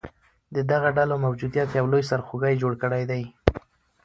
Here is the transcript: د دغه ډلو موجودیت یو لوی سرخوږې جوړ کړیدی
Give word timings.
د 0.55 0.57
دغه 0.71 0.89
ډلو 0.97 1.15
موجودیت 1.25 1.69
یو 1.79 1.85
لوی 1.91 2.03
سرخوږې 2.09 2.59
جوړ 2.61 2.73
کړیدی 2.81 3.23